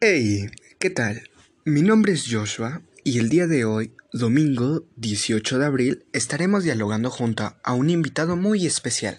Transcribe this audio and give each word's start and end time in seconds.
Hey, 0.00 0.48
¿qué 0.78 0.90
tal? 0.90 1.28
Mi 1.64 1.82
nombre 1.82 2.12
es 2.12 2.28
Joshua 2.30 2.82
y 3.02 3.18
el 3.18 3.28
día 3.28 3.48
de 3.48 3.64
hoy, 3.64 3.96
domingo 4.12 4.86
18 4.94 5.58
de 5.58 5.66
abril, 5.66 6.06
estaremos 6.12 6.62
dialogando 6.62 7.10
junto 7.10 7.56
a 7.64 7.72
un 7.74 7.90
invitado 7.90 8.36
muy 8.36 8.64
especial 8.64 9.18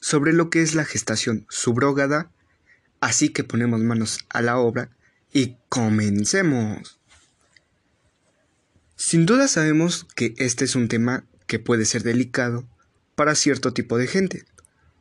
sobre 0.00 0.32
lo 0.32 0.48
que 0.48 0.62
es 0.62 0.74
la 0.74 0.86
gestación 0.86 1.44
subrogada, 1.50 2.30
así 2.98 3.28
que 3.28 3.44
ponemos 3.44 3.80
manos 3.80 4.20
a 4.30 4.40
la 4.40 4.56
obra 4.56 4.88
y 5.34 5.58
comencemos. 5.68 6.98
Sin 8.96 9.26
duda 9.26 9.48
sabemos 9.48 10.06
que 10.16 10.32
este 10.38 10.64
es 10.64 10.76
un 10.76 10.88
tema 10.88 11.26
que 11.46 11.58
puede 11.58 11.84
ser 11.84 12.04
delicado 12.04 12.66
para 13.16 13.34
cierto 13.34 13.74
tipo 13.74 13.98
de 13.98 14.06
gente 14.06 14.46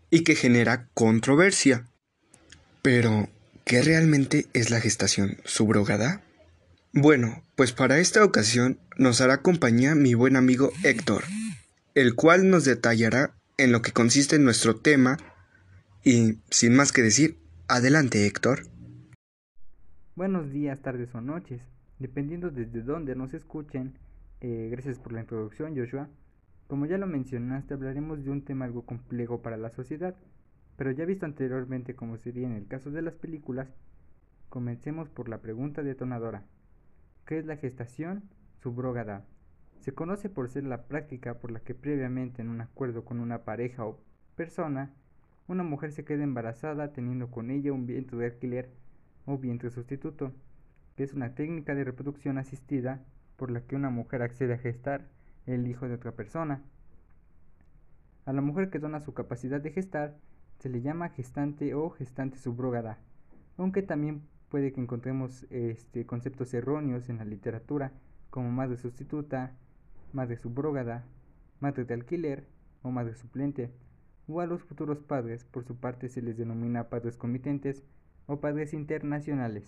y 0.10 0.26
que 0.26 0.36
genera 0.36 0.90
controversia. 0.94 1.88
Pero, 2.82 3.30
¿qué 3.66 3.82
realmente 3.82 4.46
es 4.54 4.70
la 4.70 4.80
gestación 4.80 5.38
subrogada? 5.44 6.22
Bueno, 6.94 7.44
pues 7.56 7.74
para 7.74 7.98
esta 7.98 8.24
ocasión 8.24 8.80
nos 8.98 9.20
hará 9.20 9.42
compañía 9.42 9.96
mi 9.96 10.14
buen 10.14 10.36
amigo 10.36 10.72
Héctor, 10.84 11.24
el 11.96 12.16
cual 12.16 12.50
nos 12.50 12.64
detallará 12.64 13.36
en 13.58 13.72
lo 13.72 13.82
que 13.82 13.92
consiste 13.92 14.38
nuestro 14.40 14.76
tema 14.76 15.18
y, 16.04 16.38
sin 16.52 16.76
más 16.76 16.92
que 16.92 17.02
decir, 17.02 17.38
adelante 17.68 18.26
Héctor. 18.28 18.68
Buenos 20.16 20.52
días, 20.52 20.80
tardes 20.82 21.14
o 21.16 21.22
noches, 21.22 21.60
dependiendo 22.00 22.52
desde 22.52 22.82
dónde 22.84 23.16
nos 23.16 23.34
escuchen. 23.34 23.98
Eh, 24.42 24.70
gracias 24.72 25.00
por 25.00 25.12
la 25.12 25.22
introducción, 25.22 25.76
Joshua. 25.76 26.08
Como 26.68 26.86
ya 26.86 26.98
lo 26.98 27.08
mencionaste, 27.08 27.74
hablaremos 27.74 28.24
de 28.24 28.30
un 28.30 28.44
tema 28.44 28.66
algo 28.66 28.86
complejo 28.86 29.42
para 29.42 29.58
la 29.58 29.72
sociedad, 29.72 30.16
pero 30.78 30.92
ya 30.92 31.06
visto 31.06 31.26
anteriormente 31.26 31.96
como 31.96 32.18
sería 32.18 32.48
en 32.48 32.54
el 32.54 32.68
caso 32.68 32.92
de 32.92 33.02
las 33.02 33.16
películas, 33.16 33.68
comencemos 34.50 35.10
por 35.10 35.30
la 35.30 35.40
pregunta 35.40 35.84
detonadora. 35.84 36.44
¿Qué 37.26 37.40
es 37.40 37.46
la 37.46 37.58
gestación 37.58 38.24
subrogada? 38.62 39.26
Se 39.80 39.94
conoce 39.94 40.30
por 40.30 40.50
ser 40.50 40.64
la 40.64 40.88
práctica 40.88 41.40
por 41.40 41.52
la 41.52 41.60
que 41.60 41.76
previamente 41.76 42.42
en 42.42 42.50
un 42.50 42.62
acuerdo 42.62 43.06
con 43.06 43.20
una 43.20 43.44
pareja 43.44 43.86
o 43.86 44.00
persona, 44.36 44.94
una 45.48 45.64
mujer 45.64 45.92
se 45.92 46.04
queda 46.04 46.24
embarazada 46.24 46.92
teniendo 46.92 47.30
con 47.30 47.52
ella 47.52 47.72
un 47.72 47.86
vientre 47.86 48.18
de 48.18 48.26
alquiler 48.26 48.70
o 49.26 49.38
vientre 49.38 49.70
sustituto, 49.70 50.34
que 50.96 51.04
es 51.04 51.14
una 51.14 51.36
técnica 51.36 51.76
de 51.76 51.84
reproducción 51.84 52.38
asistida 52.38 53.04
por 53.38 53.52
la 53.52 53.62
que 53.62 53.76
una 53.76 53.90
mujer 53.90 54.22
accede 54.22 54.54
a 54.54 54.58
gestar 54.58 55.08
el 55.46 55.68
hijo 55.68 55.88
de 55.88 55.96
otra 55.96 56.14
persona. 56.14 56.62
A 58.26 58.34
la 58.34 58.42
mujer 58.42 58.70
que 58.70 58.80
dona 58.80 59.02
su 59.02 59.14
capacidad 59.14 59.62
de 59.62 59.72
gestar 59.72 60.18
se 60.60 60.70
le 60.70 60.82
llama 60.82 61.10
gestante 61.10 61.74
o 61.74 61.90
gestante 61.90 62.38
subrogada, 62.38 62.98
aunque 63.58 63.82
también 63.82 64.22
puede 64.50 64.74
que 64.74 64.82
encontremos 64.82 65.46
este, 65.50 66.06
conceptos 66.06 66.54
erróneos 66.54 67.10
en 67.10 67.18
la 67.18 67.26
literatura 67.26 67.92
como 68.30 68.52
madre 68.52 68.78
sustituta, 68.78 69.56
madre 70.14 70.38
subrogada, 70.38 71.06
madre 71.60 71.86
de 71.86 71.94
alquiler 71.94 72.48
o 72.84 72.92
madre 72.92 73.16
suplente, 73.16 73.72
o 74.28 74.42
a 74.42 74.46
los 74.46 74.64
futuros 74.64 75.00
padres 75.00 75.44
por 75.44 75.66
su 75.66 75.76
parte 75.76 76.10
se 76.10 76.22
les 76.22 76.38
denomina 76.38 76.90
padres 76.90 77.18
comitentes 77.18 77.84
o 78.28 78.40
padres 78.40 78.74
internacionales. 78.74 79.64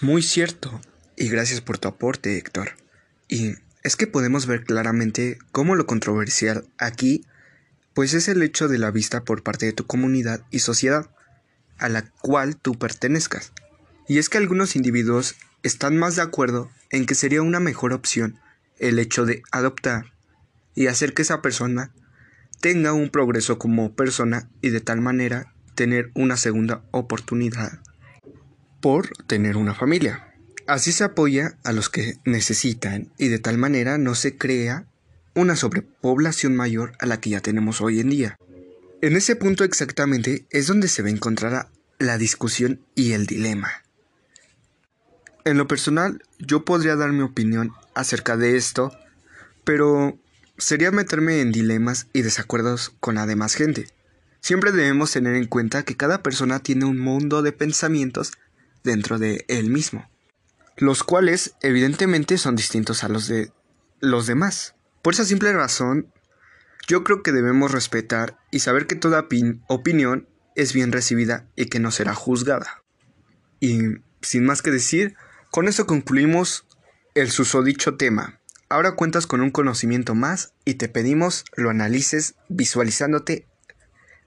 Muy 0.00 0.22
cierto, 0.22 0.80
y 1.16 1.28
gracias 1.28 1.60
por 1.60 1.78
tu 1.78 1.88
aporte, 1.88 2.38
Héctor. 2.38 2.70
Y 3.28 3.54
es 3.82 3.96
que 3.96 4.06
podemos 4.06 4.46
ver 4.46 4.64
claramente 4.64 5.38
cómo 5.52 5.74
lo 5.74 5.86
controversial 5.86 6.66
aquí, 6.78 7.26
pues 7.94 8.14
es 8.14 8.28
el 8.28 8.42
hecho 8.42 8.68
de 8.68 8.78
la 8.78 8.90
vista 8.90 9.24
por 9.24 9.42
parte 9.42 9.66
de 9.66 9.72
tu 9.72 9.86
comunidad 9.86 10.44
y 10.50 10.60
sociedad, 10.60 11.10
a 11.78 11.88
la 11.88 12.02
cual 12.20 12.56
tú 12.56 12.78
pertenezcas. 12.78 13.52
Y 14.08 14.18
es 14.18 14.28
que 14.28 14.38
algunos 14.38 14.76
individuos 14.76 15.36
están 15.62 15.96
más 15.96 16.16
de 16.16 16.22
acuerdo 16.22 16.70
en 16.90 17.06
que 17.06 17.14
sería 17.14 17.42
una 17.42 17.60
mejor 17.60 17.92
opción 17.92 18.38
el 18.78 18.98
hecho 18.98 19.24
de 19.24 19.42
adoptar 19.52 20.12
y 20.74 20.86
hacer 20.86 21.14
que 21.14 21.22
esa 21.22 21.42
persona 21.42 21.92
tenga 22.60 22.92
un 22.92 23.10
progreso 23.10 23.58
como 23.58 23.94
persona 23.94 24.48
y 24.60 24.70
de 24.70 24.80
tal 24.80 25.00
manera 25.00 25.54
tener 25.74 26.10
una 26.14 26.36
segunda 26.36 26.82
oportunidad 26.90 27.80
por 28.80 29.08
tener 29.26 29.56
una 29.56 29.74
familia. 29.74 30.34
Así 30.66 30.92
se 30.92 31.04
apoya 31.04 31.56
a 31.64 31.72
los 31.72 31.88
que 31.88 32.14
necesitan 32.24 33.12
y 33.18 33.28
de 33.28 33.38
tal 33.38 33.58
manera 33.58 33.98
no 33.98 34.14
se 34.14 34.36
crea 34.36 34.86
una 35.34 35.56
sobrepoblación 35.56 36.56
mayor 36.56 36.92
a 36.98 37.06
la 37.06 37.20
que 37.20 37.30
ya 37.30 37.40
tenemos 37.40 37.80
hoy 37.80 38.00
en 38.00 38.10
día. 38.10 38.36
En 39.00 39.16
ese 39.16 39.36
punto 39.36 39.64
exactamente 39.64 40.46
es 40.50 40.66
donde 40.66 40.88
se 40.88 41.02
va 41.02 41.08
a 41.08 41.12
encontrar 41.12 41.68
la 41.98 42.18
discusión 42.18 42.80
y 42.94 43.12
el 43.12 43.26
dilema. 43.26 43.70
En 45.44 45.56
lo 45.56 45.66
personal, 45.66 46.22
yo 46.38 46.64
podría 46.64 46.96
dar 46.96 47.12
mi 47.12 47.22
opinión 47.22 47.72
acerca 47.94 48.36
de 48.36 48.56
esto, 48.56 48.92
pero 49.64 50.18
sería 50.58 50.90
meterme 50.90 51.40
en 51.40 51.52
dilemas 51.52 52.08
y 52.12 52.22
desacuerdos 52.22 52.94
con 53.00 53.14
la 53.14 53.26
demás 53.26 53.54
gente. 53.54 53.88
Siempre 54.40 54.72
debemos 54.72 55.12
tener 55.12 55.34
en 55.34 55.46
cuenta 55.46 55.82
que 55.82 55.96
cada 55.96 56.22
persona 56.22 56.60
tiene 56.60 56.84
un 56.84 56.98
mundo 56.98 57.42
de 57.42 57.52
pensamientos 57.52 58.32
dentro 58.82 59.18
de 59.18 59.44
él 59.48 59.70
mismo 59.70 60.10
los 60.80 61.04
cuales 61.04 61.54
evidentemente 61.60 62.38
son 62.38 62.56
distintos 62.56 63.04
a 63.04 63.08
los 63.08 63.28
de 63.28 63.52
los 64.00 64.26
demás. 64.26 64.74
Por 65.02 65.14
esa 65.14 65.24
simple 65.24 65.52
razón, 65.52 66.12
yo 66.86 67.04
creo 67.04 67.22
que 67.22 67.32
debemos 67.32 67.72
respetar 67.72 68.38
y 68.50 68.60
saber 68.60 68.86
que 68.86 68.96
toda 68.96 69.26
opinión 69.68 70.28
es 70.56 70.72
bien 70.72 70.92
recibida 70.92 71.46
y 71.56 71.66
que 71.66 71.80
no 71.80 71.90
será 71.90 72.14
juzgada. 72.14 72.82
Y 73.60 73.80
sin 74.22 74.44
más 74.44 74.62
que 74.62 74.70
decir, 74.70 75.14
con 75.50 75.68
eso 75.68 75.86
concluimos 75.86 76.66
el 77.14 77.30
susodicho 77.30 77.96
tema. 77.96 78.40
Ahora 78.68 78.94
cuentas 78.94 79.26
con 79.26 79.40
un 79.40 79.50
conocimiento 79.50 80.14
más 80.14 80.52
y 80.64 80.74
te 80.74 80.88
pedimos 80.88 81.44
lo 81.56 81.70
analices 81.70 82.34
visualizándote 82.48 83.46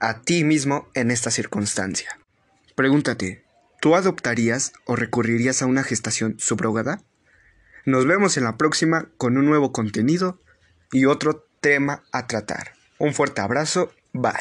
a 0.00 0.20
ti 0.22 0.44
mismo 0.44 0.88
en 0.94 1.10
esta 1.10 1.30
circunstancia. 1.30 2.18
Pregúntate, 2.74 3.44
¿Tú 3.84 3.96
adoptarías 3.96 4.72
o 4.86 4.96
recurrirías 4.96 5.60
a 5.60 5.66
una 5.66 5.82
gestación 5.82 6.36
subrogada? 6.38 7.02
Nos 7.84 8.06
vemos 8.06 8.38
en 8.38 8.44
la 8.44 8.56
próxima 8.56 9.10
con 9.18 9.36
un 9.36 9.44
nuevo 9.44 9.72
contenido 9.72 10.40
y 10.92 11.06
otro 11.06 11.46
tema 11.60 12.04
a 12.12 12.26
tratar. 12.26 12.72
Un 12.98 13.14
fuerte 13.14 13.40
abrazo, 13.40 13.92
bye. 14.12 14.32